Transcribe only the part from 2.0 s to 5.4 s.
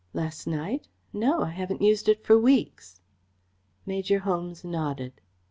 it for weeks." Major Holmes nodded.